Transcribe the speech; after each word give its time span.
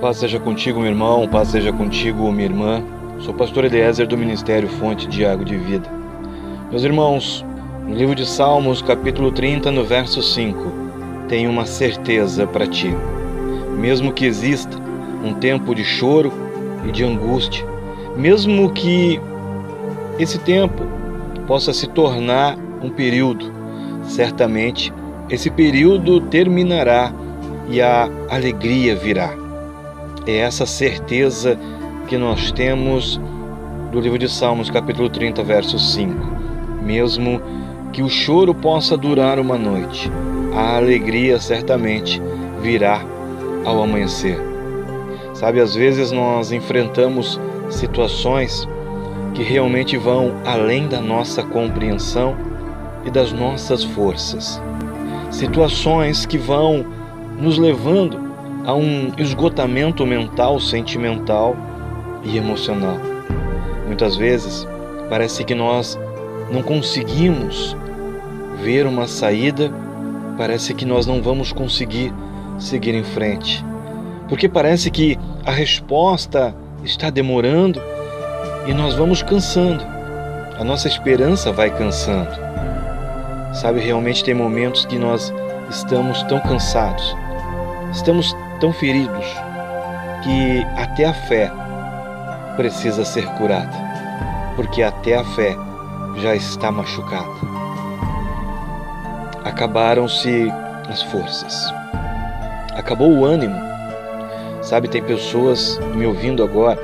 Paz 0.00 0.16
seja 0.16 0.40
contigo, 0.40 0.80
meu 0.80 0.88
irmão, 0.88 1.28
paz 1.28 1.48
seja 1.48 1.70
contigo, 1.70 2.32
minha 2.32 2.46
irmã. 2.46 2.82
Sou 3.18 3.34
pastor 3.34 3.66
Eliezer 3.66 4.06
do 4.06 4.16
Ministério 4.16 4.66
Fonte 4.66 5.06
de 5.06 5.26
Água 5.26 5.44
de 5.44 5.58
Vida. 5.58 5.86
Meus 6.70 6.82
irmãos, 6.82 7.44
no 7.86 7.94
livro 7.94 8.14
de 8.14 8.24
Salmos, 8.26 8.80
capítulo 8.80 9.30
30, 9.30 9.70
no 9.70 9.84
verso 9.84 10.22
5, 10.22 10.58
tem 11.28 11.46
uma 11.46 11.66
certeza 11.66 12.46
para 12.46 12.66
ti. 12.66 12.96
Mesmo 13.76 14.10
que 14.10 14.24
exista 14.24 14.74
um 15.22 15.34
tempo 15.34 15.74
de 15.74 15.84
choro 15.84 16.32
e 16.88 16.90
de 16.90 17.04
angústia, 17.04 17.62
mesmo 18.16 18.72
que 18.72 19.20
esse 20.18 20.38
tempo 20.38 20.82
possa 21.46 21.74
se 21.74 21.86
tornar 21.86 22.56
um 22.82 22.88
período, 22.88 23.52
certamente 24.04 24.90
esse 25.28 25.50
período 25.50 26.22
terminará 26.22 27.12
e 27.68 27.82
a 27.82 28.08
alegria 28.30 28.96
virá. 28.96 29.39
É 30.26 30.36
essa 30.36 30.66
certeza 30.66 31.58
que 32.06 32.18
nós 32.18 32.52
temos 32.52 33.18
do 33.90 33.98
livro 33.98 34.18
de 34.18 34.28
Salmos, 34.28 34.70
capítulo 34.70 35.08
30, 35.08 35.42
verso 35.42 35.78
5. 35.78 36.14
Mesmo 36.82 37.40
que 37.92 38.02
o 38.02 38.08
choro 38.08 38.54
possa 38.54 38.96
durar 38.96 39.38
uma 39.38 39.56
noite, 39.56 40.10
a 40.54 40.76
alegria 40.76 41.40
certamente 41.40 42.20
virá 42.60 43.02
ao 43.64 43.82
amanhecer. 43.82 44.38
Sabe, 45.32 45.58
às 45.58 45.74
vezes 45.74 46.12
nós 46.12 46.52
enfrentamos 46.52 47.40
situações 47.70 48.68
que 49.34 49.42
realmente 49.42 49.96
vão 49.96 50.34
além 50.44 50.86
da 50.86 51.00
nossa 51.00 51.42
compreensão 51.42 52.36
e 53.06 53.10
das 53.10 53.32
nossas 53.32 53.82
forças. 53.82 54.60
Situações 55.30 56.26
que 56.26 56.36
vão 56.36 56.84
nos 57.38 57.56
levando 57.56 58.29
a 58.64 58.74
um 58.74 59.12
esgotamento 59.16 60.06
mental, 60.06 60.60
sentimental 60.60 61.56
e 62.24 62.36
emocional. 62.36 62.98
Muitas 63.86 64.16
vezes 64.16 64.66
parece 65.08 65.44
que 65.44 65.54
nós 65.54 65.98
não 66.50 66.62
conseguimos 66.62 67.76
ver 68.62 68.86
uma 68.86 69.06
saída, 69.06 69.72
parece 70.36 70.74
que 70.74 70.84
nós 70.84 71.06
não 71.06 71.22
vamos 71.22 71.52
conseguir 71.52 72.12
seguir 72.58 72.94
em 72.94 73.04
frente, 73.04 73.64
porque 74.28 74.48
parece 74.48 74.90
que 74.90 75.18
a 75.44 75.50
resposta 75.50 76.54
está 76.84 77.10
demorando 77.10 77.80
e 78.66 78.74
nós 78.74 78.94
vamos 78.94 79.22
cansando, 79.22 79.82
a 80.58 80.62
nossa 80.62 80.88
esperança 80.88 81.52
vai 81.52 81.70
cansando. 81.70 82.30
Sabe, 83.54 83.80
realmente 83.80 84.22
tem 84.22 84.34
momentos 84.34 84.84
que 84.84 84.98
nós 84.98 85.32
estamos 85.68 86.22
tão 86.24 86.38
cansados, 86.40 87.16
estamos 87.92 88.36
tão 88.60 88.72
feridos 88.72 89.26
que 90.22 90.66
até 90.76 91.06
a 91.06 91.14
fé 91.14 91.50
precisa 92.56 93.04
ser 93.04 93.26
curada, 93.32 93.72
porque 94.54 94.82
até 94.82 95.16
a 95.16 95.24
fé 95.24 95.56
já 96.16 96.36
está 96.36 96.70
machucada. 96.70 97.30
Acabaram-se 99.44 100.52
as 100.90 101.02
forças, 101.02 101.72
acabou 102.76 103.10
o 103.10 103.24
ânimo. 103.24 103.58
Sabe, 104.62 104.88
tem 104.88 105.02
pessoas 105.02 105.80
me 105.94 106.04
ouvindo 106.04 106.44
agora 106.44 106.78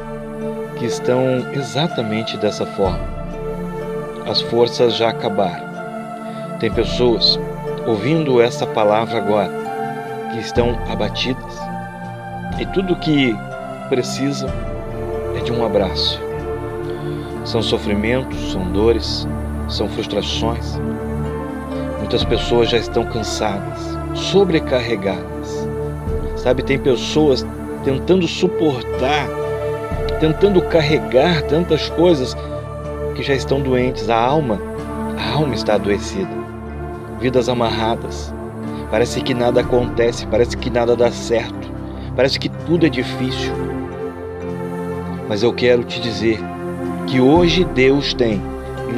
que 0.78 0.86
estão 0.86 1.46
exatamente 1.52 2.38
dessa 2.38 2.64
forma. 2.64 3.16
As 4.26 4.40
forças 4.40 4.94
já 4.96 5.10
acabaram. 5.10 5.66
Tem 6.58 6.70
pessoas 6.72 7.38
ouvindo 7.86 8.40
essa 8.40 8.66
palavra 8.66 9.18
agora 9.18 9.52
que 10.32 10.40
estão 10.40 10.78
abatidas 10.90 11.45
e 12.58 12.66
tudo 12.66 12.96
que 12.96 13.36
precisam 13.88 14.48
é 15.36 15.40
de 15.40 15.52
um 15.52 15.64
abraço. 15.64 16.20
São 17.44 17.62
sofrimentos, 17.62 18.52
são 18.52 18.70
dores, 18.72 19.26
são 19.68 19.88
frustrações. 19.88 20.80
Muitas 21.98 22.24
pessoas 22.24 22.70
já 22.70 22.78
estão 22.78 23.04
cansadas, 23.04 23.96
sobrecarregadas. 24.14 25.68
Sabe, 26.36 26.62
tem 26.62 26.78
pessoas 26.78 27.46
tentando 27.84 28.26
suportar, 28.26 29.28
tentando 30.20 30.62
carregar 30.62 31.42
tantas 31.42 31.88
coisas 31.90 32.36
que 33.14 33.22
já 33.22 33.34
estão 33.34 33.60
doentes. 33.60 34.08
A 34.08 34.18
alma, 34.18 34.60
a 35.18 35.34
alma 35.34 35.54
está 35.54 35.74
adoecida. 35.74 36.30
Vidas 37.20 37.48
amarradas. 37.48 38.32
Parece 38.90 39.20
que 39.20 39.34
nada 39.34 39.60
acontece, 39.60 40.26
parece 40.26 40.56
que 40.56 40.70
nada 40.70 40.94
dá 40.94 41.10
certo, 41.10 41.75
parece 42.16 42.40
que 42.40 42.48
tudo 42.48 42.86
é 42.86 42.88
difícil. 42.88 43.52
Mas 45.28 45.42
eu 45.42 45.52
quero 45.52 45.84
te 45.84 46.00
dizer 46.00 46.40
que 47.06 47.20
hoje 47.20 47.64
Deus 47.64 48.14
tem 48.14 48.42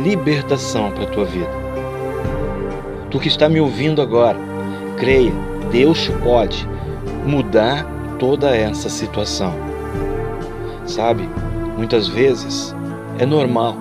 libertação 0.02 0.90
para 0.92 1.04
a 1.04 1.08
tua 1.08 1.24
vida. 1.24 1.50
Tu 3.10 3.18
que 3.18 3.28
está 3.28 3.48
me 3.48 3.60
ouvindo 3.60 4.00
agora, 4.00 4.38
creia, 4.96 5.32
Deus 5.70 6.08
pode 6.22 6.66
mudar 7.26 7.84
toda 8.18 8.54
essa 8.54 8.88
situação. 8.88 9.52
Sabe, 10.86 11.28
muitas 11.76 12.06
vezes 12.06 12.74
é 13.18 13.26
normal, 13.26 13.76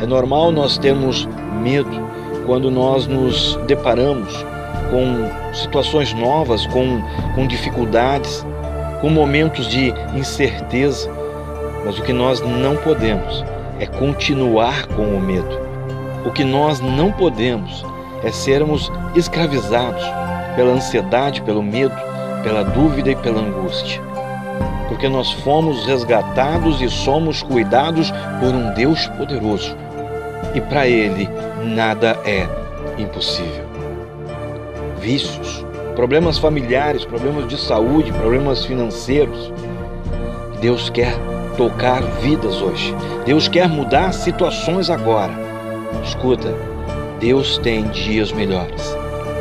é 0.00 0.06
normal 0.06 0.52
nós 0.52 0.78
termos 0.78 1.28
medo 1.62 2.08
quando 2.46 2.70
nós 2.70 3.06
nos 3.06 3.56
deparamos 3.66 4.32
com 4.90 5.54
situações 5.54 6.14
novas, 6.14 6.66
com, 6.68 7.02
com 7.34 7.46
dificuldades, 7.46 8.46
com 9.00 9.10
momentos 9.10 9.66
de 9.66 9.92
incerteza. 10.14 11.10
Mas 11.84 11.98
o 11.98 12.02
que 12.02 12.12
nós 12.12 12.40
não 12.40 12.76
podemos 12.76 13.44
é 13.78 13.86
continuar 13.86 14.86
com 14.88 15.02
o 15.02 15.20
medo. 15.20 15.58
O 16.24 16.30
que 16.30 16.44
nós 16.44 16.80
não 16.80 17.12
podemos 17.12 17.84
é 18.22 18.30
sermos 18.30 18.90
escravizados 19.14 20.02
pela 20.56 20.72
ansiedade, 20.72 21.40
pelo 21.42 21.62
medo, 21.62 21.94
pela 22.42 22.64
dúvida 22.64 23.10
e 23.10 23.16
pela 23.16 23.40
angústia. 23.40 24.00
Porque 24.88 25.08
nós 25.08 25.32
fomos 25.32 25.86
resgatados 25.86 26.80
e 26.80 26.88
somos 26.90 27.42
cuidados 27.42 28.10
por 28.40 28.54
um 28.54 28.72
Deus 28.74 29.06
poderoso. 29.08 29.76
E 30.54 30.60
para 30.60 30.88
Ele 30.88 31.28
nada 31.62 32.18
é 32.24 32.48
impossível 32.98 33.68
vícios, 34.98 35.64
problemas 35.98 36.38
familiares, 36.38 37.04
problemas 37.04 37.48
de 37.48 37.58
saúde, 37.58 38.12
problemas 38.12 38.64
financeiros. 38.64 39.52
Deus 40.60 40.88
quer 40.88 41.12
tocar 41.56 42.02
vidas 42.22 42.62
hoje. 42.62 42.94
Deus 43.26 43.48
quer 43.48 43.68
mudar 43.68 44.12
situações 44.12 44.90
agora. 44.90 45.32
Escuta, 46.04 46.54
Deus 47.18 47.58
tem 47.58 47.82
dias 47.88 48.30
melhores. 48.30 48.96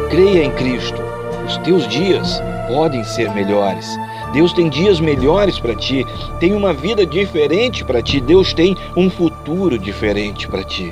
Creia 0.10 0.46
em 0.46 0.52
Cristo. 0.54 1.00
Os 1.46 1.58
teus 1.58 1.88
dias 1.88 2.42
podem 2.68 3.04
ser 3.04 3.32
melhores. 3.36 3.96
Deus 4.34 4.52
tem 4.52 4.68
dias 4.68 5.00
melhores 5.00 5.60
para 5.60 5.76
ti, 5.76 6.04
tem 6.40 6.54
uma 6.54 6.74
vida 6.74 7.06
diferente 7.06 7.86
para 7.86 8.02
ti, 8.02 8.20
Deus 8.20 8.52
tem 8.52 8.76
um 8.96 9.12
futuro 9.12 9.78
diferente 9.78 10.48
para 10.48 10.64
ti. 10.64 10.92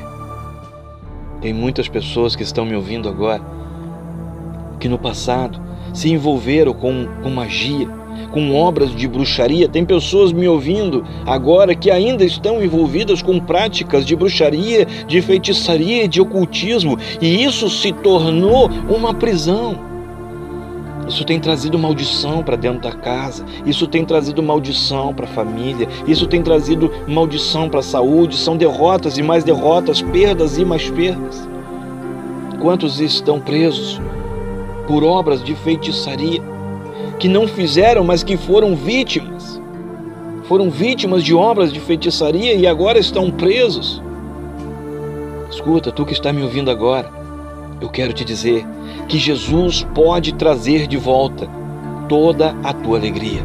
Tem 1.42 1.52
muitas 1.52 1.88
pessoas 1.88 2.36
que 2.36 2.44
estão 2.44 2.68
me 2.68 2.76
ouvindo 2.76 3.10
agora 3.10 3.56
que 4.86 4.90
no 4.90 5.00
passado 5.00 5.60
se 5.96 6.12
envolveram 6.12 6.72
com, 6.72 7.08
com 7.24 7.30
magia, 7.32 7.90
com 8.32 8.54
obras 8.54 8.96
de 8.96 9.08
bruxaria. 9.08 9.68
Tem 9.68 9.84
pessoas 9.84 10.32
me 10.32 10.48
ouvindo 10.48 11.04
agora 11.26 11.74
que 11.74 11.90
ainda 11.90 12.24
estão 12.24 12.64
envolvidas 12.64 13.20
com 13.20 13.40
práticas 13.40 14.06
de 14.06 14.16
bruxaria, 14.16 14.86
de 15.08 15.20
feitiçaria, 15.24 16.08
de 16.08 16.22
ocultismo, 16.22 17.00
e 17.20 17.44
isso 17.44 17.68
se 17.68 17.92
tornou 17.92 18.70
uma 18.88 19.12
prisão. 19.12 19.76
Isso 21.08 21.26
tem 21.26 21.40
trazido 21.40 21.80
maldição 21.80 22.44
para 22.44 22.56
dentro 22.56 22.82
da 22.82 22.92
casa, 22.92 23.44
isso 23.66 23.88
tem 23.88 24.06
trazido 24.06 24.44
maldição 24.44 25.16
para 25.16 25.26
a 25.26 25.30
família, 25.30 25.88
isso 26.08 26.28
tem 26.28 26.44
trazido 26.44 26.92
maldição 27.08 27.70
para 27.70 27.80
a 27.80 27.84
saúde. 27.84 28.38
São 28.38 28.56
derrotas 28.56 29.18
e 29.18 29.24
mais 29.24 29.44
derrotas, 29.44 30.04
perdas 30.04 30.60
e 30.60 30.64
mais 30.66 30.88
perdas. 30.92 31.48
Quantos 32.62 33.00
estão 33.00 33.40
presos 33.40 34.00
por 34.88 35.04
obras 35.04 35.44
de 35.44 35.56
feitiçaria. 35.56 36.42
que 37.18 37.30
não 37.30 37.48
fizeram, 37.48 38.04
mas 38.04 38.24
que 38.24 38.36
foram 38.36 38.76
vítimas. 38.76 39.62
Foram 40.48 40.70
vítimas 40.70 41.24
de 41.24 41.34
obras 41.34 41.72
de 41.72 41.80
feitiçaria 41.80 42.54
e 42.54 42.68
agora 42.68 43.00
estão 43.00 43.32
presos. 43.32 44.02
Escuta, 45.50 45.92
tu 45.92 46.06
que 46.06 46.14
está 46.14 46.34
me 46.34 46.44
ouvindo 46.44 46.70
agora, 46.70 47.10
eu 47.80 47.90
quero 47.90 48.12
te 48.12 48.26
dizer 48.26 48.66
que 49.08 49.18
Jesus 49.18 49.88
pode 49.96 50.34
trazer 50.34 50.88
de 50.88 50.98
volta 50.98 51.48
toda 52.10 52.56
a 52.64 52.74
tua 52.74 52.98
alegria. 52.98 53.44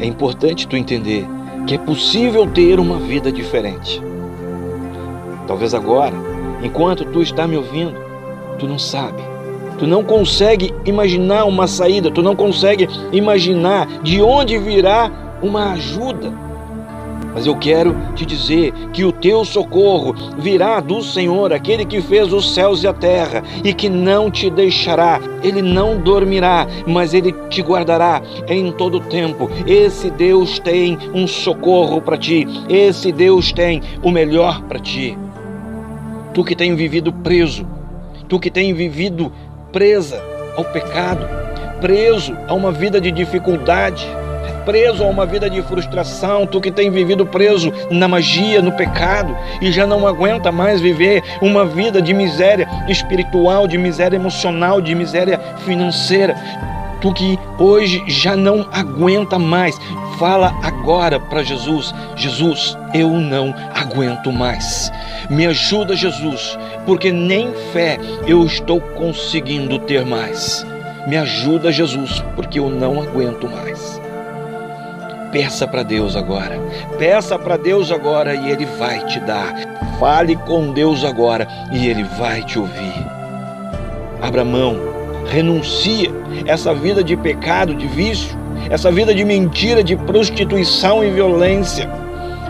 É 0.00 0.06
importante 0.06 0.66
tu 0.66 0.76
entender 0.76 1.26
que 1.66 1.74
é 1.74 1.78
possível 1.78 2.46
ter 2.46 2.80
uma 2.80 2.98
vida 2.98 3.30
diferente. 3.30 4.02
Talvez 5.46 5.74
agora, 5.74 6.14
enquanto 6.62 7.04
tu 7.04 7.20
está 7.20 7.46
me 7.46 7.56
ouvindo, 7.56 7.94
tu 8.58 8.66
não 8.66 8.78
sabe, 8.78 9.22
tu 9.80 9.86
não 9.86 10.04
consegue 10.04 10.74
imaginar 10.84 11.46
uma 11.46 11.66
saída, 11.66 12.10
tu 12.10 12.22
não 12.22 12.36
consegue 12.36 12.86
imaginar 13.10 13.86
de 14.02 14.20
onde 14.20 14.58
virá 14.58 15.10
uma 15.42 15.72
ajuda 15.72 16.50
mas 17.34 17.46
eu 17.46 17.56
quero 17.56 17.96
te 18.14 18.26
dizer 18.26 18.72
que 18.92 19.04
o 19.04 19.12
teu 19.12 19.44
socorro 19.44 20.14
virá 20.38 20.80
do 20.80 21.02
Senhor, 21.02 21.52
aquele 21.52 21.84
que 21.84 22.00
fez 22.00 22.32
os 22.32 22.54
céus 22.54 22.82
e 22.82 22.88
a 22.88 22.92
terra, 22.92 23.42
e 23.62 23.72
que 23.72 23.88
não 23.88 24.30
te 24.30 24.50
deixará, 24.50 25.20
ele 25.42 25.62
não 25.62 25.98
dormirá, 25.98 26.66
mas 26.86 27.14
ele 27.14 27.32
te 27.48 27.62
guardará 27.62 28.20
em 28.48 28.72
todo 28.72 28.96
o 28.96 29.00
tempo. 29.00 29.48
Esse 29.66 30.10
Deus 30.10 30.58
tem 30.58 30.98
um 31.14 31.26
socorro 31.26 32.00
para 32.00 32.18
ti, 32.18 32.46
esse 32.68 33.12
Deus 33.12 33.52
tem 33.52 33.80
o 34.02 34.10
melhor 34.10 34.62
para 34.62 34.80
ti. 34.80 35.16
Tu 36.34 36.44
que 36.44 36.56
tem 36.56 36.74
vivido 36.74 37.12
preso, 37.12 37.66
tu 38.28 38.38
que 38.38 38.50
tem 38.50 38.74
vivido 38.74 39.32
presa 39.72 40.22
ao 40.56 40.64
pecado, 40.64 41.28
preso 41.80 42.36
a 42.46 42.54
uma 42.54 42.70
vida 42.72 43.00
de 43.00 43.10
dificuldade, 43.10 44.06
preso 44.64 45.02
a 45.02 45.06
uma 45.06 45.24
vida 45.24 45.48
de 45.48 45.62
frustração, 45.62 46.46
tu 46.46 46.60
que 46.60 46.70
tem 46.70 46.90
vivido 46.90 47.24
preso 47.26 47.72
na 47.90 48.06
magia, 48.06 48.60
no 48.62 48.72
pecado 48.72 49.36
e 49.60 49.72
já 49.72 49.86
não 49.86 50.06
aguenta 50.06 50.52
mais 50.52 50.80
viver 50.80 51.22
uma 51.40 51.64
vida 51.64 52.00
de 52.00 52.12
miséria 52.12 52.68
espiritual, 52.88 53.66
de 53.66 53.78
miséria 53.78 54.16
emocional, 54.16 54.80
de 54.80 54.94
miséria 54.94 55.40
financeira. 55.64 56.36
Tu 57.00 57.12
que 57.14 57.38
hoje 57.58 58.04
já 58.06 58.36
não 58.36 58.68
aguenta 58.70 59.38
mais, 59.38 59.78
fala 60.18 60.54
agora 60.62 61.18
para 61.18 61.42
Jesus: 61.42 61.94
Jesus, 62.14 62.76
eu 62.92 63.08
não 63.08 63.54
aguento 63.74 64.30
mais. 64.30 64.92
Me 65.30 65.46
ajuda, 65.46 65.96
Jesus, 65.96 66.58
porque 66.86 67.12
nem 67.12 67.52
fé 67.72 67.98
eu 68.26 68.44
estou 68.44 68.80
conseguindo 68.80 69.78
ter 69.80 70.04
mais. 70.04 70.66
Me 71.06 71.16
ajuda, 71.16 71.72
Jesus, 71.72 72.22
porque 72.36 72.58
eu 72.58 72.68
não 72.68 73.02
aguento 73.02 73.48
mais. 73.48 74.00
Peça 75.32 75.66
para 75.66 75.82
Deus 75.82 76.16
agora. 76.16 76.58
Peça 76.98 77.38
para 77.38 77.56
Deus 77.56 77.92
agora 77.92 78.34
e 78.34 78.50
Ele 78.50 78.66
vai 78.78 79.04
te 79.06 79.20
dar. 79.20 79.54
Fale 79.98 80.36
com 80.36 80.72
Deus 80.72 81.04
agora 81.04 81.46
e 81.72 81.86
Ele 81.86 82.02
vai 82.18 82.42
te 82.42 82.58
ouvir. 82.58 83.06
Abra 84.20 84.44
mão, 84.44 84.76
renuncia 85.30 86.10
essa 86.46 86.74
vida 86.74 87.02
de 87.02 87.16
pecado, 87.16 87.74
de 87.74 87.86
vício, 87.86 88.36
essa 88.68 88.90
vida 88.90 89.14
de 89.14 89.24
mentira, 89.24 89.82
de 89.82 89.96
prostituição 89.96 91.02
e 91.04 91.10
violência. 91.10 91.88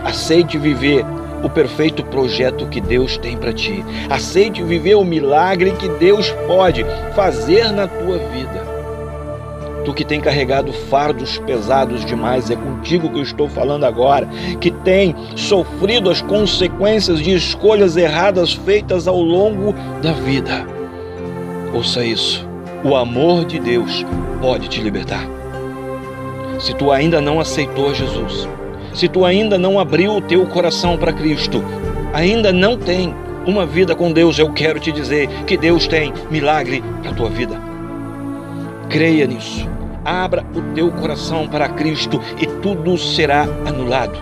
Aceite 0.03 0.57
viver 0.57 1.05
o 1.43 1.49
perfeito 1.49 2.03
projeto 2.03 2.67
que 2.67 2.79
Deus 2.79 3.17
tem 3.17 3.37
para 3.37 3.53
ti. 3.53 3.83
Aceite 4.09 4.63
viver 4.63 4.95
o 4.95 5.03
milagre 5.03 5.71
que 5.71 5.89
Deus 5.89 6.31
pode 6.47 6.85
fazer 7.15 7.71
na 7.71 7.87
tua 7.87 8.17
vida. 8.17 8.71
Tu 9.83 9.93
que 9.93 10.05
tem 10.05 10.21
carregado 10.21 10.71
fardos 10.71 11.39
pesados 11.39 12.05
demais, 12.05 12.51
é 12.51 12.55
contigo 12.55 13.09
que 13.09 13.17
eu 13.17 13.23
estou 13.23 13.49
falando 13.49 13.83
agora, 13.83 14.27
que 14.59 14.69
tem 14.69 15.15
sofrido 15.35 16.09
as 16.09 16.21
consequências 16.21 17.19
de 17.19 17.33
escolhas 17.33 17.97
erradas 17.97 18.53
feitas 18.53 19.07
ao 19.07 19.19
longo 19.19 19.73
da 20.01 20.11
vida. 20.11 20.65
Ouça 21.73 22.03
isso: 22.03 22.47
o 22.83 22.95
amor 22.95 23.45
de 23.45 23.59
Deus 23.59 24.05
pode 24.39 24.67
te 24.67 24.81
libertar. 24.81 25.27
Se 26.59 26.75
tu 26.75 26.91
ainda 26.91 27.19
não 27.19 27.39
aceitou 27.39 27.93
Jesus, 27.95 28.47
se 28.93 29.07
tu 29.07 29.25
ainda 29.25 29.57
não 29.57 29.79
abriu 29.79 30.15
o 30.15 30.21
teu 30.21 30.45
coração 30.45 30.97
para 30.97 31.13
Cristo, 31.13 31.63
ainda 32.13 32.51
não 32.51 32.77
tem 32.77 33.13
uma 33.45 33.65
vida 33.65 33.95
com 33.95 34.11
Deus, 34.11 34.37
eu 34.37 34.51
quero 34.51 34.79
te 34.79 34.91
dizer 34.91 35.27
que 35.45 35.57
Deus 35.57 35.87
tem 35.87 36.13
milagre 36.29 36.83
para 37.01 37.11
a 37.11 37.13
tua 37.15 37.29
vida. 37.29 37.59
Creia 38.89 39.25
nisso. 39.25 39.67
Abra 40.03 40.45
o 40.55 40.61
teu 40.73 40.91
coração 40.91 41.47
para 41.47 41.69
Cristo 41.69 42.19
e 42.39 42.45
tudo 42.45 42.97
será 42.97 43.43
anulado. 43.65 44.17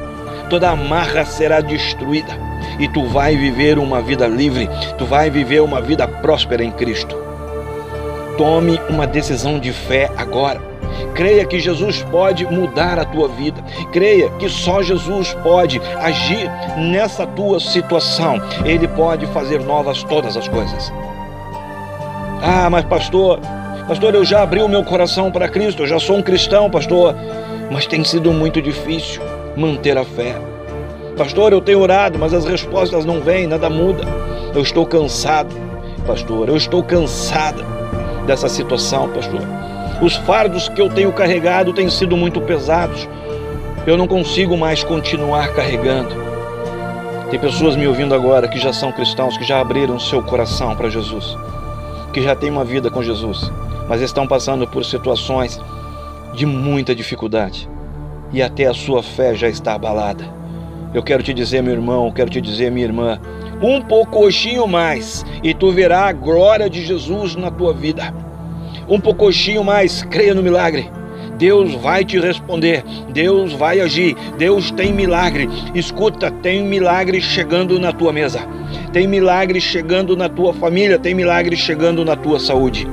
Toda 0.49 0.69
amarra 0.69 1.25
será 1.25 1.61
destruída 1.61 2.37
e 2.79 2.87
tu 2.87 3.05
vai 3.07 3.35
viver 3.35 3.77
uma 3.77 4.01
vida 4.01 4.27
livre, 4.27 4.69
tu 4.97 5.05
vai 5.05 5.29
viver 5.29 5.61
uma 5.61 5.81
vida 5.81 6.07
próspera 6.07 6.63
em 6.63 6.71
Cristo. 6.71 7.15
Tome 8.37 8.79
uma 8.89 9.05
decisão 9.05 9.59
de 9.59 9.71
fé 9.71 10.09
agora. 10.17 10.68
Creia 11.13 11.45
que 11.45 11.59
Jesus 11.59 12.03
pode 12.03 12.45
mudar 12.45 12.99
a 12.99 13.05
tua 13.05 13.27
vida. 13.27 13.63
Creia 13.91 14.29
que 14.31 14.49
só 14.49 14.81
Jesus 14.81 15.33
pode 15.43 15.81
agir 16.01 16.49
nessa 16.77 17.25
tua 17.25 17.59
situação. 17.59 18.41
Ele 18.65 18.87
pode 18.87 19.25
fazer 19.27 19.59
novas 19.61 20.03
todas 20.03 20.37
as 20.37 20.47
coisas. 20.47 20.91
Ah, 22.41 22.69
mas 22.69 22.85
pastor, 22.85 23.39
Pastor, 23.89 24.13
eu 24.13 24.23
já 24.23 24.43
abri 24.43 24.61
o 24.61 24.67
meu 24.69 24.83
coração 24.83 25.31
para 25.31 25.49
Cristo, 25.49 25.81
eu 25.81 25.87
já 25.87 25.99
sou 25.99 26.17
um 26.17 26.21
cristão, 26.21 26.69
pastor, 26.69 27.15
mas 27.71 27.87
tem 27.87 28.03
sido 28.03 28.31
muito 28.31 28.61
difícil 28.61 29.19
manter 29.57 29.97
a 29.97 30.05
fé. 30.05 30.35
Pastor, 31.17 31.53
eu 31.53 31.59
tenho 31.59 31.79
orado, 31.79 32.19
mas 32.19 32.31
as 32.31 32.45
respostas 32.45 33.03
não 33.03 33.19
vêm, 33.19 33.47
nada 33.47 33.67
muda. 33.67 34.03
Eu 34.53 34.61
estou 34.61 34.85
cansado, 34.85 35.55
pastor, 36.05 36.49
eu 36.49 36.55
estou 36.55 36.83
cansada 36.83 37.65
dessa 38.27 38.47
situação, 38.47 39.09
pastor. 39.09 39.41
Os 40.01 40.15
fardos 40.15 40.69
que 40.69 40.81
eu 40.81 40.89
tenho 40.89 41.11
carregado 41.11 41.73
têm 41.73 41.89
sido 41.89 42.15
muito 42.15 42.41
pesados. 42.41 43.07
Eu 43.85 43.97
não 43.97 44.07
consigo 44.07 44.57
mais 44.57 44.83
continuar 44.83 45.53
carregando. 45.53 46.15
Tem 47.29 47.39
pessoas 47.39 47.75
me 47.75 47.87
ouvindo 47.87 48.15
agora 48.15 48.47
que 48.47 48.59
já 48.59 48.73
são 48.73 48.91
cristãos, 48.91 49.37
que 49.37 49.43
já 49.43 49.59
abriram 49.59 49.99
seu 49.99 50.23
coração 50.23 50.75
para 50.75 50.89
Jesus, 50.89 51.37
que 52.11 52.21
já 52.21 52.35
têm 52.35 52.49
uma 52.49 52.65
vida 52.65 52.89
com 52.89 53.03
Jesus 53.03 53.51
mas 53.89 54.01
estão 54.01 54.27
passando 54.27 54.67
por 54.67 54.85
situações 54.85 55.59
de 56.35 56.45
muita 56.45 56.93
dificuldade 56.93 57.67
e 58.31 58.39
até 58.39 58.67
a 58.67 58.73
sua 58.73 59.01
fé 59.01 59.33
já 59.33 59.49
está 59.49 59.73
abalada. 59.73 60.23
Eu 60.93 61.01
quero 61.01 61.23
te 61.23 61.33
dizer, 61.33 61.63
meu 61.63 61.73
irmão, 61.73 62.11
quero 62.11 62.29
te 62.29 62.39
dizer, 62.39 62.71
minha 62.71 62.85
irmã, 62.85 63.19
um 63.59 63.81
pouquinho 63.81 64.67
mais 64.67 65.25
e 65.43 65.55
tu 65.55 65.71
verás 65.71 66.09
a 66.09 66.13
glória 66.13 66.69
de 66.69 66.85
Jesus 66.85 67.35
na 67.35 67.49
tua 67.49 67.73
vida. 67.73 68.13
Um 68.89 68.99
pouquinho 68.99 69.63
mais, 69.63 70.03
creia 70.03 70.33
no 70.33 70.41
milagre. 70.41 70.89
Deus 71.37 71.73
vai 71.75 72.03
te 72.03 72.19
responder, 72.19 72.83
Deus 73.13 73.53
vai 73.53 73.79
agir, 73.79 74.15
Deus 74.37 74.71
tem 74.71 74.91
milagre. 74.91 75.47
Escuta, 75.73 76.29
tem 76.29 76.63
milagre 76.63 77.21
chegando 77.21 77.79
na 77.79 77.93
tua 77.93 78.11
mesa, 78.11 78.41
tem 78.91 79.07
milagre 79.07 79.61
chegando 79.61 80.17
na 80.17 80.27
tua 80.27 80.53
família, 80.53 80.99
tem 80.99 81.13
milagre 81.13 81.55
chegando 81.55 82.03
na 82.03 82.15
tua 82.15 82.39
saúde. 82.39 82.85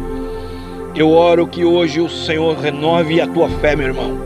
Eu 0.94 1.10
oro 1.10 1.46
que 1.46 1.64
hoje 1.64 2.00
o 2.00 2.08
Senhor 2.08 2.56
renove 2.56 3.20
a 3.20 3.26
tua 3.26 3.48
fé, 3.48 3.74
meu 3.74 3.88
irmão. 3.88 4.16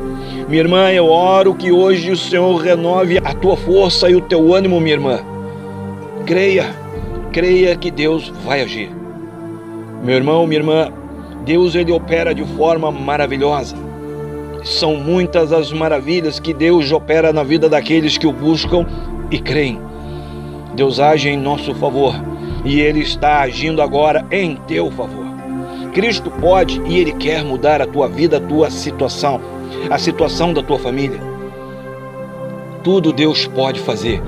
Minha 0.49 0.63
irmã, 0.63 0.91
eu 0.91 1.07
oro 1.07 1.55
que 1.55 1.73
hoje 1.73 2.11
o 2.11 2.17
Senhor 2.17 2.57
renove 2.57 3.19
a 3.19 3.33
tua 3.33 3.57
força 3.57 4.11
e 4.11 4.17
o 4.17 4.21
teu 4.21 4.53
ânimo, 4.53 4.81
minha 4.81 4.97
irmã. 4.97 5.21
Creia, 6.27 6.67
creia 7.33 7.75
que 7.77 7.91
Deus 7.91 8.29
vai 8.45 8.61
agir. 8.61 8.91
Meu 10.05 10.17
irmão, 10.17 10.47
minha 10.47 10.61
irmã, 10.61 10.93
Deus 11.45 11.75
ele 11.75 11.93
opera 11.93 12.35
de 12.35 12.45
forma 12.57 12.91
maravilhosa. 12.91 13.77
São 14.65 14.97
muitas 14.97 15.53
as 15.53 15.73
maravilhas 15.73 16.39
que 16.39 16.53
Deus 16.53 16.93
opera 16.93 17.33
na 17.33 17.43
vida 17.43 17.69
daqueles 17.69 18.19
que 18.19 18.27
o 18.27 18.33
buscam 18.33 18.87
e 19.31 19.39
creem. 19.39 19.81
Deus 20.75 21.01
age 21.01 21.29
em 21.29 21.37
nosso 21.37 21.75
favor 21.75 22.15
e 22.65 22.81
ele 22.81 23.01
está 23.01 23.41
agindo 23.41 23.81
agora 23.81 24.25
em 24.31 24.57
teu 24.67 24.91
favor. 24.91 25.31
Cristo 25.93 26.31
pode 26.31 26.81
e 26.87 26.99
Ele 26.99 27.13
quer 27.13 27.45
mudar 27.45 27.83
a 27.83 27.87
tua 27.87 28.09
vida, 28.09 28.37
a 28.37 28.41
tua 28.41 28.71
situação, 28.71 29.41
a 29.91 29.99
situação 29.99 30.53
da 30.55 30.63
tua 30.63 30.79
família. 30.79 31.21
Tudo 32.85 33.13
Deus 33.13 33.47
pode 33.47 33.81
fazer 33.81 34.23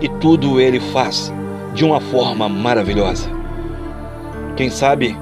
e 0.00 0.08
tudo 0.08 0.60
Ele 0.60 0.78
faz 0.78 1.32
de 1.74 1.84
uma 1.84 2.00
forma 2.00 2.48
maravilhosa. 2.48 3.30
Quem 4.54 4.68
sabe 4.68 5.16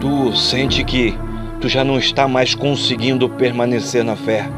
tu 0.00 0.34
sente 0.36 0.84
que 0.84 1.14
tu 1.60 1.68
já 1.68 1.84
não 1.84 1.98
está 1.98 2.28
mais 2.28 2.54
conseguindo 2.54 3.28
permanecer 3.28 4.04
na 4.04 4.16
fé. 4.16 4.48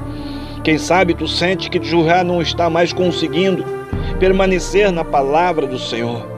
Quem 0.62 0.78
sabe 0.78 1.14
tu 1.14 1.26
sente 1.26 1.70
que 1.70 1.80
tu 1.80 1.86
já 1.86 2.22
não 2.22 2.42
está 2.42 2.68
mais 2.68 2.92
conseguindo 2.92 3.64
permanecer 4.18 4.90
na 4.92 5.04
palavra 5.04 5.66
do 5.66 5.78
Senhor. 5.78 6.28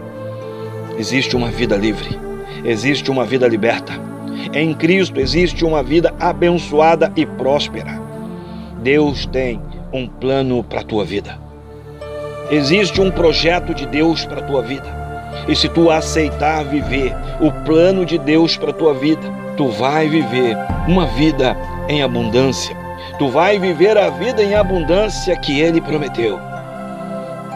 Existe 0.98 1.34
uma 1.34 1.48
vida 1.48 1.76
livre 1.76 2.32
existe 2.64 3.10
uma 3.10 3.24
vida 3.24 3.46
liberta. 3.48 3.92
Em 4.52 4.74
Cristo 4.74 5.20
existe 5.20 5.64
uma 5.64 5.82
vida 5.82 6.14
abençoada 6.18 7.12
e 7.16 7.24
próspera. 7.26 8.00
Deus 8.82 9.26
tem 9.26 9.60
um 9.92 10.06
plano 10.06 10.62
para 10.64 10.80
a 10.80 10.84
tua 10.84 11.04
vida. 11.04 11.38
Existe 12.50 13.00
um 13.00 13.10
projeto 13.10 13.74
de 13.74 13.86
Deus 13.86 14.24
para 14.24 14.40
a 14.40 14.44
tua 14.44 14.62
vida. 14.62 15.01
E 15.48 15.56
se 15.56 15.68
tu 15.68 15.90
aceitar 15.90 16.64
viver 16.64 17.14
o 17.40 17.50
plano 17.64 18.06
de 18.06 18.18
Deus 18.18 18.56
para 18.56 18.72
tua 18.72 18.94
vida, 18.94 19.22
tu 19.56 19.68
vai 19.68 20.08
viver 20.08 20.56
uma 20.86 21.06
vida 21.06 21.56
em 21.88 22.02
abundância. 22.02 22.76
Tu 23.18 23.28
vai 23.28 23.58
viver 23.58 23.98
a 23.98 24.08
vida 24.08 24.42
em 24.42 24.54
abundância 24.54 25.36
que 25.36 25.60
ele 25.60 25.80
prometeu. 25.80 26.38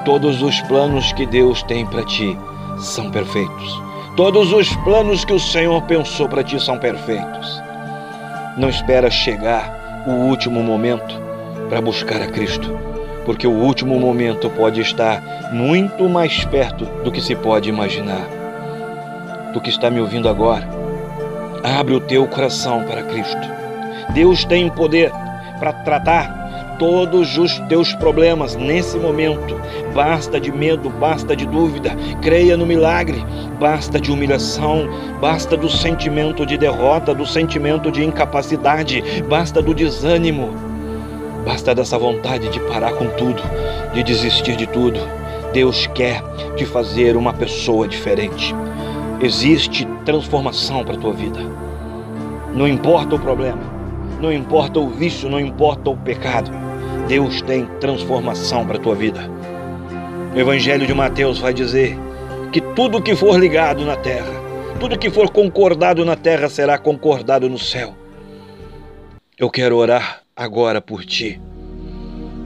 Todos 0.04 0.42
os 0.42 0.60
planos 0.62 1.12
que 1.12 1.26
Deus 1.26 1.62
tem 1.62 1.86
para 1.86 2.04
ti 2.04 2.36
são 2.78 3.10
perfeitos. 3.10 3.82
Todos 4.16 4.52
os 4.52 4.74
planos 4.76 5.24
que 5.24 5.32
o 5.32 5.40
Senhor 5.40 5.82
pensou 5.82 6.28
para 6.28 6.44
ti 6.44 6.58
são 6.60 6.78
perfeitos. 6.78 7.62
Não 8.56 8.68
espera 8.68 9.10
chegar 9.10 10.04
o 10.06 10.12
último 10.12 10.62
momento 10.62 11.20
para 11.68 11.80
buscar 11.80 12.22
a 12.22 12.26
Cristo, 12.26 12.85
porque 13.26 13.46
o 13.46 13.52
último 13.52 13.98
momento 13.98 14.48
pode 14.48 14.80
estar 14.80 15.50
muito 15.52 16.08
mais 16.08 16.44
perto 16.44 16.86
do 17.02 17.10
que 17.10 17.20
se 17.20 17.34
pode 17.34 17.68
imaginar. 17.68 18.24
Tu 19.52 19.60
que 19.60 19.68
está 19.68 19.90
me 19.90 20.00
ouvindo 20.00 20.28
agora, 20.28 20.66
abre 21.62 21.92
o 21.94 22.00
teu 22.00 22.26
coração 22.28 22.84
para 22.84 23.02
Cristo. 23.02 23.48
Deus 24.14 24.44
tem 24.44 24.70
poder 24.70 25.10
para 25.58 25.72
tratar 25.72 26.76
todos 26.78 27.36
os 27.36 27.58
teus 27.60 27.92
problemas 27.94 28.54
nesse 28.54 28.96
momento. 28.96 29.60
Basta 29.92 30.38
de 30.38 30.52
medo, 30.52 30.88
basta 30.90 31.34
de 31.34 31.46
dúvida, 31.46 31.96
creia 32.22 32.56
no 32.56 32.66
milagre, 32.66 33.24
basta 33.58 33.98
de 33.98 34.12
humilhação, 34.12 34.86
basta 35.20 35.56
do 35.56 35.68
sentimento 35.68 36.46
de 36.46 36.56
derrota, 36.56 37.14
do 37.14 37.26
sentimento 37.26 37.90
de 37.90 38.04
incapacidade, 38.04 39.02
basta 39.28 39.60
do 39.60 39.74
desânimo, 39.74 40.65
basta 41.46 41.72
dessa 41.72 41.96
vontade 41.96 42.48
de 42.48 42.58
parar 42.58 42.92
com 42.94 43.06
tudo, 43.10 43.40
de 43.94 44.02
desistir 44.02 44.56
de 44.56 44.66
tudo. 44.66 44.98
Deus 45.52 45.86
quer 45.94 46.20
te 46.56 46.66
fazer 46.66 47.16
uma 47.16 47.32
pessoa 47.32 47.86
diferente. 47.86 48.52
Existe 49.20 49.86
transformação 50.04 50.84
para 50.84 50.96
a 50.96 50.98
tua 50.98 51.12
vida. 51.12 51.38
Não 52.52 52.66
importa 52.66 53.14
o 53.14 53.18
problema, 53.18 53.62
não 54.20 54.32
importa 54.32 54.80
o 54.80 54.90
vício, 54.90 55.30
não 55.30 55.38
importa 55.38 55.88
o 55.88 55.96
pecado. 55.96 56.50
Deus 57.06 57.40
tem 57.42 57.64
transformação 57.78 58.66
para 58.66 58.76
a 58.76 58.80
tua 58.80 58.96
vida. 58.96 59.30
O 60.34 60.38
Evangelho 60.38 60.84
de 60.84 60.92
Mateus 60.92 61.38
vai 61.38 61.54
dizer 61.54 61.96
que 62.50 62.60
tudo 62.60 63.00
que 63.00 63.14
for 63.14 63.38
ligado 63.38 63.84
na 63.84 63.94
terra, 63.94 64.34
tudo 64.80 64.98
que 64.98 65.10
for 65.10 65.30
concordado 65.30 66.04
na 66.04 66.16
terra 66.16 66.48
será 66.48 66.76
concordado 66.76 67.48
no 67.48 67.58
céu. 67.58 67.94
Eu 69.38 69.48
quero 69.48 69.76
orar 69.76 70.25
agora 70.36 70.82
por 70.82 71.02
ti, 71.02 71.40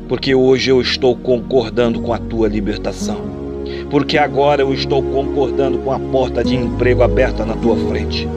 porque 0.08 0.32
hoje 0.32 0.70
eu 0.70 0.80
estou 0.80 1.16
concordando 1.16 2.00
com 2.00 2.12
a 2.12 2.18
tua 2.18 2.46
libertação. 2.46 3.28
Porque 3.90 4.16
agora 4.16 4.62
eu 4.62 4.72
estou 4.72 5.02
concordando 5.02 5.78
com 5.78 5.90
a 5.90 5.98
porta 5.98 6.44
de 6.44 6.54
emprego 6.54 7.02
aberta 7.02 7.44
na 7.44 7.56
tua 7.56 7.76
frente 7.88 8.28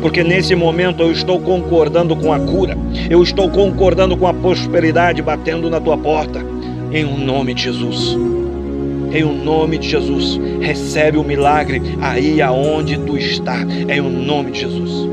porque 0.00 0.22
nesse 0.22 0.54
momento 0.54 1.02
eu 1.02 1.10
estou 1.10 1.40
concordando 1.40 2.14
com 2.14 2.32
a 2.32 2.38
cura, 2.38 2.76
eu 3.08 3.22
estou 3.22 3.50
concordando 3.50 4.16
com 4.16 4.26
a 4.26 4.34
prosperidade 4.34 5.22
batendo 5.22 5.70
na 5.70 5.80
tua 5.80 5.96
porta, 5.96 6.44
em 6.92 7.04
um 7.04 7.18
nome 7.18 7.54
de 7.54 7.62
Jesus. 7.62 8.16
Em 9.12 9.22
o 9.22 9.30
um 9.30 9.44
nome 9.44 9.78
de 9.78 9.88
Jesus, 9.88 10.38
recebe 10.60 11.16
o 11.16 11.24
milagre 11.24 11.80
aí 12.00 12.42
aonde 12.42 12.98
tu 12.98 13.16
está, 13.16 13.62
em 13.62 14.00
o 14.00 14.04
um 14.04 14.10
nome 14.10 14.50
de 14.50 14.60
Jesus. 14.60 15.08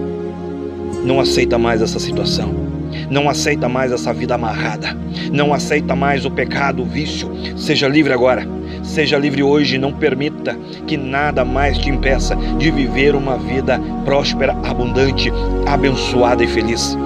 Não 1.06 1.20
aceita 1.20 1.58
mais 1.58 1.82
essa 1.82 2.00
situação. 2.00 2.63
Não 3.10 3.30
aceita 3.30 3.68
mais 3.70 3.92
essa 3.92 4.14
vida 4.14 4.36
amarrada. 4.36 4.98
Não 5.32 5.54
aceita 5.54 5.96
mais 5.96 6.26
o 6.26 6.32
pecado, 6.32 6.82
o 6.82 6.86
vício. 6.86 7.32
Seja 7.56 7.88
livre 7.88 8.14
agora. 8.14 8.48
Seja 8.84 9.18
livre 9.18 9.42
hoje, 9.42 9.78
não 9.78 9.94
permita 9.94 10.58
que 10.86 10.98
nada 10.98 11.46
mais 11.46 11.78
te 11.78 11.90
impeça 11.90 12.36
de 12.36 12.70
viver 12.70 13.16
uma 13.16 13.38
vida 13.38 13.80
próspera, 14.04 14.54
abundante, 14.64 15.32
abençoada 15.66 16.44
e 16.44 16.48
feliz. 16.48 16.98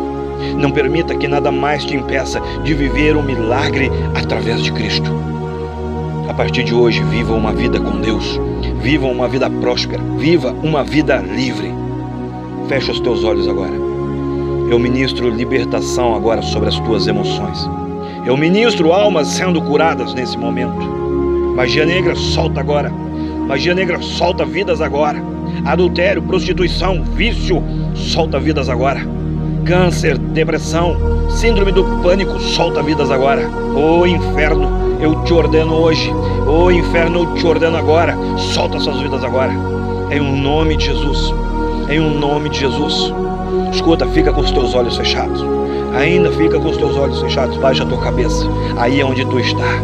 Não 0.57 0.71
permita 0.71 1.15
que 1.15 1.27
nada 1.27 1.51
mais 1.51 1.85
te 1.85 1.95
impeça 1.95 2.41
de 2.63 2.73
viver 2.73 3.15
um 3.15 3.23
milagre 3.23 3.91
através 4.15 4.63
de 4.63 4.71
Cristo. 4.71 5.11
A 6.27 6.33
partir 6.33 6.63
de 6.63 6.73
hoje, 6.73 7.01
viva 7.03 7.33
uma 7.33 7.53
vida 7.53 7.79
com 7.79 8.01
Deus, 8.01 8.39
viva 8.81 9.07
uma 9.07 9.27
vida 9.27 9.49
próspera, 9.49 10.01
viva 10.17 10.51
uma 10.63 10.83
vida 10.83 11.17
livre. 11.17 11.73
Fecha 12.67 12.91
os 12.91 12.99
teus 12.99 13.23
olhos 13.23 13.47
agora. 13.47 13.96
Eu 14.69 14.77
ministro 14.77 15.29
libertação 15.29 16.13
agora 16.13 16.41
sobre 16.41 16.67
as 16.67 16.77
tuas 16.79 17.07
emoções. 17.07 17.69
Eu 18.25 18.35
ministro 18.35 18.91
almas 18.91 19.29
sendo 19.29 19.61
curadas 19.61 20.13
nesse 20.13 20.37
momento. 20.37 20.85
Magia 21.55 21.85
negra, 21.85 22.13
solta 22.15 22.59
agora. 22.59 22.91
Magia 23.47 23.73
negra, 23.73 24.01
solta 24.01 24.45
vidas 24.45 24.81
agora. 24.81 25.23
Adultério, 25.63 26.21
prostituição, 26.21 27.01
vício, 27.01 27.63
solta 27.95 28.37
vidas 28.39 28.67
agora. 28.67 28.99
Câncer, 29.63 30.17
depressão, 30.17 30.97
síndrome 31.29 31.71
do 31.71 31.85
pânico, 32.03 32.37
solta 32.37 32.83
vidas 32.83 33.09
agora. 33.09 33.49
Ô 33.73 34.05
inferno, 34.05 34.99
eu 34.99 35.23
te 35.23 35.33
ordeno 35.33 35.73
hoje. 35.75 36.11
Ô 36.45 36.69
inferno, 36.69 37.19
eu 37.19 37.33
te 37.35 37.47
ordeno 37.47 37.77
agora. 37.77 38.17
Solta 38.37 38.79
suas 38.79 38.99
vidas 38.99 39.23
agora. 39.23 39.53
Em 40.11 40.19
um 40.19 40.35
nome 40.41 40.75
de 40.75 40.87
Jesus. 40.87 41.33
Em 41.89 42.01
um 42.01 42.19
nome 42.19 42.49
de 42.49 42.59
Jesus. 42.59 43.13
Escuta, 43.77 44.07
fica 44.07 44.33
com 44.33 44.41
os 44.41 44.51
teus 44.51 44.73
olhos 44.73 44.97
fechados. 44.97 45.45
Ainda 45.95 46.31
fica 46.31 46.59
com 46.59 46.67
os 46.67 46.77
teus 46.77 46.97
olhos 46.97 47.21
fechados. 47.21 47.57
Baixa 47.57 47.83
a 47.83 47.85
tua 47.85 47.99
cabeça. 47.99 48.43
Aí 48.75 48.99
é 48.99 49.05
onde 49.05 49.23
tu 49.23 49.39
está. 49.39 49.81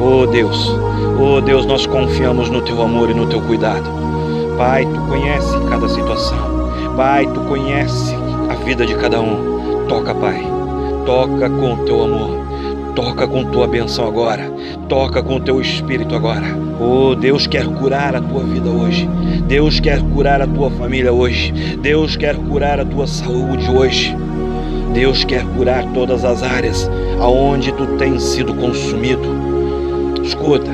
Oh 0.00 0.26
Deus, 0.26 0.74
oh 1.20 1.40
Deus, 1.42 1.66
nós 1.66 1.86
confiamos 1.86 2.48
no 2.48 2.62
teu 2.62 2.80
amor 2.80 3.10
e 3.10 3.14
no 3.14 3.26
teu 3.26 3.42
cuidado. 3.42 3.88
Pai, 4.56 4.86
tu 4.86 5.00
conhece 5.02 5.54
cada 5.68 5.86
situação. 5.86 6.38
Pai, 6.96 7.26
tu 7.26 7.40
conhece 7.42 8.14
a 8.48 8.54
vida 8.54 8.86
de 8.86 8.94
cada 8.94 9.20
um. 9.20 9.84
Toca, 9.86 10.14
Pai. 10.14 10.42
Toca 11.04 11.50
com 11.50 11.74
o 11.74 11.84
teu 11.84 12.04
amor. 12.04 12.30
Toca 12.94 13.28
com 13.28 13.44
tua 13.44 13.66
benção 13.66 14.08
agora. 14.08 14.50
Toca 14.88 15.20
com 15.20 15.36
o 15.36 15.40
teu 15.40 15.60
espírito 15.60 16.14
agora. 16.14 16.46
Oh, 16.80 17.16
Deus 17.16 17.46
quer 17.46 17.66
curar 17.66 18.14
a 18.14 18.20
tua 18.20 18.44
vida 18.44 18.70
hoje. 18.70 19.08
Deus 19.48 19.80
quer 19.80 20.00
curar 20.00 20.40
a 20.40 20.46
tua 20.46 20.70
família 20.70 21.12
hoje. 21.12 21.52
Deus 21.82 22.16
quer 22.16 22.36
curar 22.36 22.78
a 22.78 22.84
tua 22.84 23.06
saúde 23.06 23.68
hoje. 23.68 24.16
Deus 24.94 25.24
quer 25.24 25.44
curar 25.56 25.84
todas 25.92 26.24
as 26.24 26.42
áreas 26.42 26.88
aonde 27.20 27.72
tu 27.72 27.86
tens 27.98 28.22
sido 28.22 28.54
consumido. 28.54 29.28
Escuta, 30.22 30.70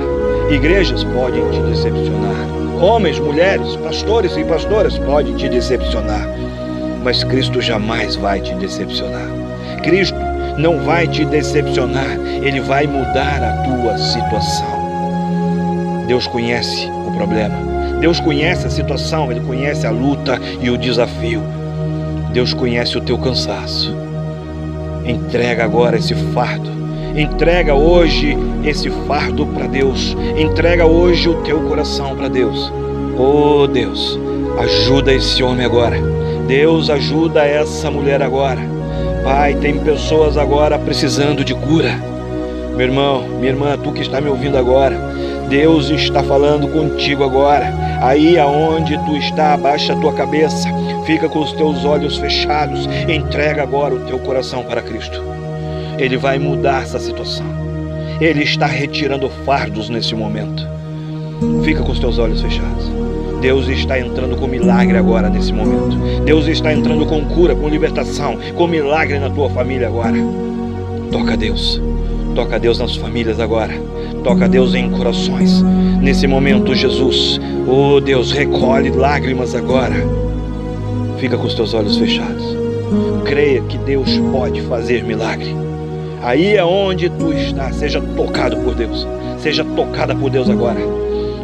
igrejas 0.51 1.05
podem 1.05 1.43
te 1.51 1.61
decepcionar. 1.63 2.47
Homens, 2.81 3.19
mulheres, 3.19 3.77
pastores 3.77 4.37
e 4.37 4.45
pastoras 4.45 4.99
podem 4.99 5.35
te 5.37 5.49
decepcionar. 5.49 6.29
Mas 7.03 7.25
Cristo 7.25 7.61
jamais 7.63 8.17
vai 8.17 8.41
te 8.41 8.55
decepcionar. 8.57 9.27
Cristo 9.83 10.22
não 10.57 10.81
vai 10.85 11.07
te 11.07 11.25
decepcionar, 11.25 12.19
ele 12.43 12.61
vai 12.61 12.87
mudar 12.87 13.43
a 13.43 13.63
tua 13.63 13.99
situação. 13.99 14.83
Deus 16.07 16.27
conhece 16.27 16.87
o 17.07 17.13
problema. 17.17 17.55
Deus 18.01 18.19
conhece 18.21 18.67
a 18.67 18.71
situação, 18.71 19.31
ele 19.31 19.41
conhece 19.41 19.87
a 19.87 19.91
luta 19.91 20.39
e 20.61 20.71
o 20.71 20.77
desafio. 20.77 21.43
Deus 22.33 22.53
conhece 22.53 22.99
o 22.99 23.01
teu 23.01 23.19
cansaço. 23.19 23.95
Entrega 25.05 25.65
agora 25.65 25.97
esse 25.97 26.15
fardo 26.15 26.83
Entrega 27.17 27.75
hoje 27.75 28.37
esse 28.65 28.89
fardo 29.07 29.47
para 29.47 29.67
Deus. 29.67 30.17
Entrega 30.37 30.87
hoje 30.87 31.29
o 31.29 31.43
teu 31.43 31.61
coração 31.69 32.17
para 32.17 32.29
Deus. 32.29 32.73
Oh 33.19 33.67
Deus, 33.67 34.19
ajuda 34.59 35.13
esse 35.13 35.43
homem 35.43 35.67
agora. 35.67 35.97
Deus 36.47 36.89
ajuda 36.89 37.45
essa 37.45 37.91
mulher 37.91 38.23
agora. 38.23 38.72
Pai, 39.25 39.55
tem 39.55 39.79
pessoas 39.79 40.37
agora 40.37 40.77
precisando 40.79 41.45
de 41.45 41.55
cura. 41.55 41.93
Meu 42.77 42.87
irmão, 42.87 43.29
minha 43.29 43.53
irmã, 43.53 43.79
tu 43.79 43.93
que 43.93 44.03
está 44.03 44.21
me 44.21 44.29
ouvindo 44.29 44.59
agora, 44.59 44.97
Deus 45.49 45.91
está 45.91 46.25
falando 46.25 46.67
contigo 46.67 47.23
agora. 47.23 47.73
Aí 48.01 48.37
aonde 48.37 48.99
tu 49.05 49.17
está, 49.17 49.55
abaixa 49.55 49.93
a 49.93 49.97
tua 49.97 50.13
cabeça, 50.13 50.69
fica 51.07 51.29
com 51.29 51.39
os 51.39 51.53
teus 51.53 51.85
olhos 51.85 52.17
fechados, 52.17 52.89
entrega 53.09 53.63
agora 53.63 53.95
o 53.95 54.01
teu 54.01 54.19
coração 54.19 54.65
para 54.65 54.83
Cristo. 54.83 55.23
Ele 55.99 56.17
vai 56.17 56.39
mudar 56.41 56.83
essa 56.83 56.99
situação. 56.99 57.47
Ele 58.21 58.43
está 58.43 58.67
retirando 58.67 59.31
fardos 59.45 59.89
nesse 59.89 60.17
momento. 60.17 60.67
Fica 61.63 61.83
com 61.83 61.93
os 61.93 62.01
teus 62.01 62.19
olhos 62.19 62.41
fechados. 62.41 63.02
Deus 63.43 63.67
está 63.67 63.99
entrando 63.99 64.37
com 64.37 64.47
milagre 64.47 64.97
agora 64.97 65.29
nesse 65.29 65.53
momento. 65.53 65.97
Deus 66.25 66.47
está 66.47 66.73
entrando 66.73 67.05
com 67.05 67.25
cura, 67.25 67.57
com 67.57 67.69
libertação, 67.69 68.39
com 68.55 68.69
milagre 68.69 69.19
na 69.19 69.29
tua 69.29 69.51
família 69.51 69.89
agora. 69.89 70.17
Toca 71.11 71.37
Deus. 71.37 71.83
Toca 72.37 72.57
Deus 72.61 72.79
nas 72.79 72.95
famílias 72.95 73.41
agora. 73.41 73.75
Toca 74.23 74.49
Deus 74.49 74.77
em 74.77 74.89
corações. 74.93 75.61
Nesse 76.01 76.29
momento, 76.29 76.73
Jesus, 76.73 77.41
oh 77.67 78.01
Deus, 78.01 78.31
recolhe 78.31 78.91
lágrimas 78.91 79.57
agora. 79.57 79.97
Fica 81.19 81.37
com 81.37 81.49
os 81.49 81.55
teus 81.55 81.75
olhos 81.75 81.99
fechados. 81.99 82.57
Creia 83.25 83.61
que 83.63 83.77
Deus 83.79 84.19
pode 84.31 84.61
fazer 84.63 85.03
milagre. 85.03 85.53
Aí 86.23 86.55
é 86.55 86.65
onde 86.65 87.11
tu 87.11 87.33
está. 87.33 87.73
Seja 87.73 88.01
tocado 88.01 88.57
por 88.59 88.77
Deus. 88.77 89.05
Seja 89.39 89.65
tocada 89.65 90.15
por 90.15 90.31
Deus 90.31 90.49
agora. 90.49 90.79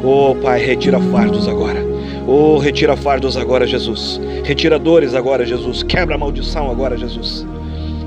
Oh, 0.04 0.36
Pai, 0.40 0.64
retira 0.64 1.00
fardos 1.00 1.48
agora. 1.48 1.87
Oh, 2.30 2.58
retira 2.58 2.94
fardos 2.94 3.38
agora, 3.38 3.66
Jesus. 3.66 4.20
Retira 4.44 4.78
dores 4.78 5.14
agora, 5.14 5.46
Jesus. 5.46 5.82
Quebra 5.82 6.14
a 6.14 6.18
maldição 6.18 6.70
agora, 6.70 6.94
Jesus. 6.94 7.46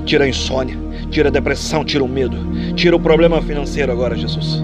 Tira 0.04 0.26
a 0.26 0.28
insônia, 0.28 0.78
tira 1.10 1.28
a 1.28 1.32
depressão, 1.32 1.84
tira 1.84 2.04
o 2.04 2.08
medo, 2.08 2.36
tira 2.76 2.94
o 2.94 3.00
problema 3.00 3.42
financeiro 3.42 3.90
agora, 3.90 4.14
Jesus. 4.14 4.62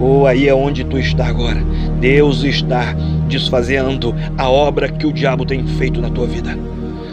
Oh, 0.00 0.24
aí 0.24 0.46
é 0.46 0.54
onde 0.54 0.84
tu 0.84 1.00
está 1.00 1.26
agora. 1.26 1.60
Deus 1.98 2.44
está 2.44 2.94
desfazendo 3.26 4.14
a 4.38 4.48
obra 4.48 4.88
que 4.88 5.04
o 5.04 5.12
diabo 5.12 5.44
tem 5.44 5.66
feito 5.66 6.00
na 6.00 6.08
tua 6.08 6.28
vida. 6.28 6.56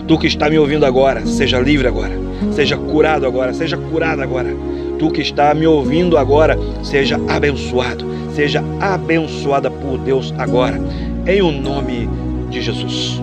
Tu 0.08 0.20
que 0.20 0.28
está 0.28 0.52
me 0.52 0.60
ouvindo 0.60 0.86
agora, 0.86 1.26
seja 1.26 1.60
livre 1.60 1.88
agora, 1.88 2.14
seja 2.52 2.78
curado 2.78 3.26
agora, 3.26 3.52
seja 3.52 3.78
curado 3.78 4.22
agora. 4.22 4.56
Tu 5.00 5.10
que 5.10 5.22
está 5.22 5.56
me 5.56 5.66
ouvindo 5.66 6.20
agora, 6.20 6.56
seja 6.84 7.20
abençoado, 7.28 8.06
seja 8.34 8.64
abençoada 8.80 9.72
por 9.72 9.98
Deus 9.98 10.34
agora, 10.38 10.80
em 11.26 11.42
o 11.42 11.52
nome 11.52 12.10
de 12.50 12.62
Jesus. 12.62 13.22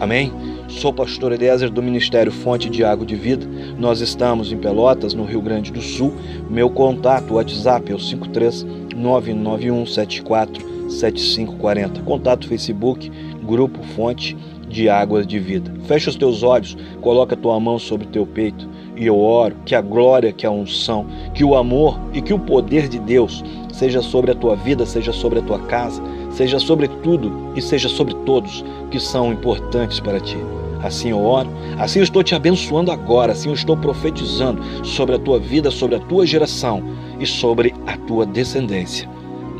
Amém? 0.00 0.32
Sou 0.68 0.90
pastor 0.90 1.32
Eliezer 1.32 1.68
do 1.68 1.82
Ministério 1.82 2.32
Fonte 2.32 2.70
de 2.70 2.82
Água 2.82 3.04
de 3.04 3.14
Vida. 3.14 3.46
Nós 3.78 4.00
estamos 4.00 4.50
em 4.50 4.56
Pelotas, 4.56 5.12
no 5.12 5.24
Rio 5.24 5.42
Grande 5.42 5.70
do 5.70 5.82
Sul. 5.82 6.14
Meu 6.48 6.70
contato, 6.70 7.34
WhatsApp 7.34 7.92
é 7.92 7.94
o 7.94 7.98
53 7.98 8.64
991 8.96 9.84
74 9.84 10.90
7540. 10.90 12.00
Contato 12.02 12.48
Facebook, 12.48 13.12
Grupo 13.44 13.82
Fonte 13.94 14.34
de 14.66 14.88
Águas 14.88 15.26
de 15.26 15.38
Vida. 15.38 15.70
Fecha 15.84 16.08
os 16.08 16.16
teus 16.16 16.42
olhos, 16.42 16.74
coloca 17.02 17.34
a 17.34 17.38
tua 17.38 17.60
mão 17.60 17.78
sobre 17.78 18.06
o 18.06 18.10
teu 18.10 18.26
peito 18.26 18.66
e 18.96 19.06
eu 19.06 19.18
oro 19.18 19.56
que 19.66 19.74
a 19.74 19.80
glória, 19.82 20.32
que 20.32 20.46
a 20.46 20.50
unção, 20.50 21.06
que 21.34 21.44
o 21.44 21.54
amor 21.54 22.00
e 22.14 22.22
que 22.22 22.32
o 22.32 22.38
poder 22.38 22.88
de 22.88 22.98
Deus 22.98 23.44
seja 23.72 24.00
sobre 24.00 24.30
a 24.30 24.34
tua 24.34 24.56
vida, 24.56 24.86
seja 24.86 25.12
sobre 25.12 25.40
a 25.40 25.42
tua 25.42 25.58
casa, 25.60 26.02
seja 26.32 26.58
sobre 26.58 26.88
tudo 26.88 27.52
e 27.54 27.62
seja 27.62 27.88
sobre 27.88 28.14
todos 28.26 28.64
que 28.90 28.98
são 28.98 29.32
importantes 29.32 30.00
para 30.00 30.20
ti. 30.20 30.38
Assim 30.82 31.10
eu 31.10 31.22
oro, 31.22 31.48
assim 31.78 32.00
eu 32.00 32.04
estou 32.04 32.22
te 32.24 32.34
abençoando 32.34 32.90
agora, 32.90 33.32
assim 33.32 33.50
eu 33.50 33.54
estou 33.54 33.76
profetizando 33.76 34.62
sobre 34.84 35.14
a 35.14 35.18
tua 35.18 35.38
vida, 35.38 35.70
sobre 35.70 35.94
a 35.94 36.00
tua 36.00 36.26
geração 36.26 36.82
e 37.20 37.26
sobre 37.26 37.72
a 37.86 37.96
tua 37.96 38.26
descendência 38.26 39.08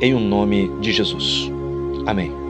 em 0.01 0.15
o 0.15 0.17
um 0.17 0.21
nome 0.21 0.69
de 0.81 0.93
Jesus. 0.93 1.51
Amém. 2.07 2.42